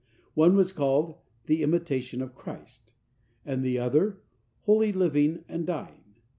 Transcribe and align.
One 0.33 0.55
was 0.55 0.71
called 0.71 1.19
"The 1.45 1.61
Imitation 1.61 2.23
of 2.23 2.33
Christ," 2.33 2.93
and 3.45 3.63
the 3.63 3.77
other 3.77 4.23
"Holy 4.63 4.91
Living 4.91 5.45
and 5.47 5.63
Dying." 5.63 6.15